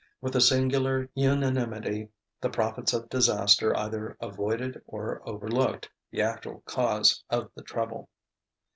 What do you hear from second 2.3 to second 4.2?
the prophets of disaster either